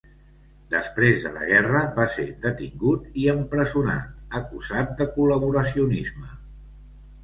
[0.69, 4.11] Després de la guerra va ser detingut i empresonat,
[4.43, 6.37] acusat de col·laboracionisme.